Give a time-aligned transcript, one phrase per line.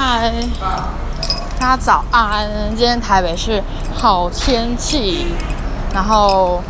[0.00, 0.32] 嗨，
[1.58, 2.48] 大家早安！
[2.76, 3.60] 今天台北是
[3.92, 5.26] 好天气，
[5.92, 6.62] 然后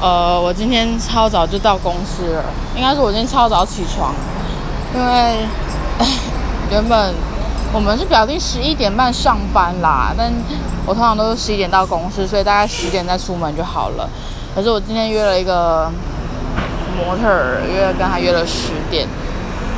[0.00, 4.14] 呃，我今天超早就到公司了，应该是我今天超早起床，
[4.94, 5.46] 因为
[6.70, 7.14] 原本
[7.70, 10.32] 我们是表定十一点半上班啦，但
[10.86, 14.08] 我通常都是十一点到公司，所以大概十点再出门就好了。
[14.54, 15.92] 可是我今天约了一个
[16.96, 19.06] 模特儿，约跟他约了十点。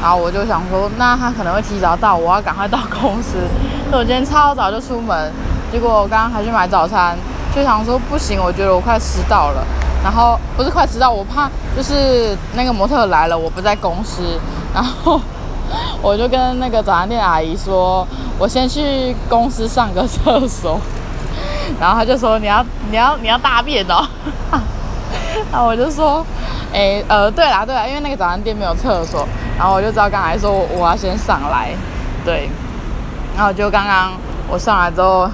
[0.07, 3.39] 然后我就想说，那他可能会提早到，我要赶快到公司。
[3.91, 5.33] 所以我今天超早就出门，
[5.73, 7.19] 结果我刚刚还去买早餐，
[7.53, 9.67] 就想说不行，我觉得我快迟到了。
[10.05, 14.39] 然后不是快迟到，我怕就是那个模特来了，我不在公司。
[14.73, 15.21] 然后
[16.01, 18.07] 我就跟那个早餐店阿姨说，
[18.39, 20.81] 我先去公司上个厕所。
[21.81, 24.07] 然后他就说你要你要你要大便哦。
[25.51, 26.25] 然后我就说，
[26.73, 29.27] 哎呃对啦对啦，因为那个早餐店没有厕所。
[29.59, 31.71] 然后我就知道刚才说我要先上来，
[32.25, 32.51] 对，
[33.35, 34.13] 然后就刚刚
[34.49, 35.31] 我上来之后，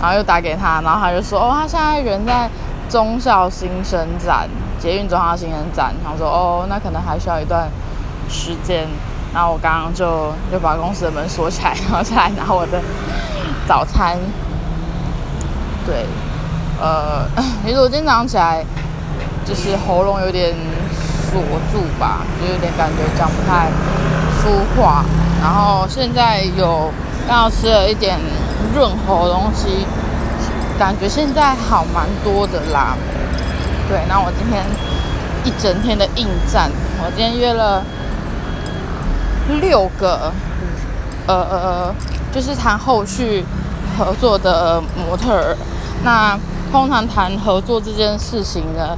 [0.00, 2.50] 然后又打给他，然后他就说哦，他现在人在
[2.90, 4.46] 中校新生站，
[4.78, 5.94] 捷运中校新生站。
[6.04, 7.68] 他说哦，那可能还需要一段
[8.28, 8.86] 时间。
[9.32, 12.80] 然后我刚刚就就把公司的门锁起来，然后再来拿我的
[13.66, 14.18] 早餐。
[15.86, 16.04] 对，
[16.78, 17.24] 呃，
[17.64, 18.62] 其实我今天早上起来
[19.46, 20.54] 就是喉咙有点。
[21.30, 21.40] 锁
[21.72, 23.68] 住吧，就有点感觉讲不太
[24.40, 25.04] 出话。
[25.40, 26.90] 然后现在有
[27.28, 28.18] 刚好吃了一点
[28.74, 29.86] 润喉东西，
[30.78, 32.96] 感觉现在好蛮多的啦。
[33.88, 34.64] 对，那我今天
[35.44, 36.70] 一整天的应战，
[37.02, 37.82] 我今天约了
[39.60, 40.32] 六个，
[41.26, 41.94] 呃呃，
[42.32, 43.44] 就是谈后续
[43.98, 45.56] 合作的模特儿。
[46.04, 46.38] 那
[46.70, 48.96] 通常谈合作这件事情呢？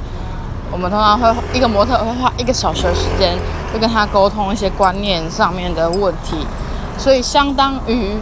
[0.73, 3.37] 我们通常会一个模特会花一个小时的时间，
[3.71, 6.47] 会跟他沟通一些观念上面的问题，
[6.97, 8.17] 所以相当于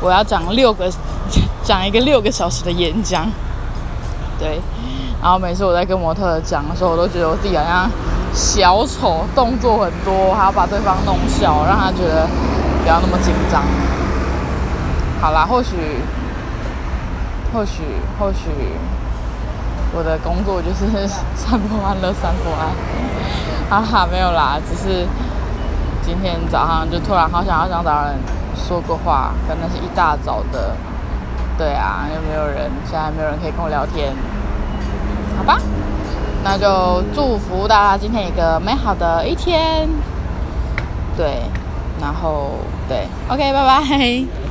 [0.00, 0.90] 我要讲六个
[1.62, 3.30] 讲一个六个小时的演讲，
[4.38, 4.60] 对。
[5.22, 7.88] 然后每次我在跟模特讲的时候，我都觉得我自己好像
[8.34, 12.26] 小丑，动作很多，还要把对方弄笑，让他觉得
[12.82, 13.62] 不要那么紧张。
[15.20, 15.76] 好啦，或许，
[17.52, 17.82] 或许，
[18.18, 18.50] 或许。
[19.98, 20.86] 我的工作就是
[21.34, 22.70] 散播欢乐，散播爱，
[23.68, 25.04] 哈哈，没有啦，只是
[26.00, 28.14] 今天早上就突然好想要想找人
[28.54, 30.76] 说个话，跟那是一大早的，
[31.58, 34.14] 对啊，又没有人，现在没有人可以跟我聊天，
[35.36, 35.58] 好吧，
[36.44, 39.88] 那就祝福大家今天一个美好的一天，
[41.16, 41.42] 对，
[42.00, 42.52] 然后
[42.88, 44.47] 对，OK，拜拜。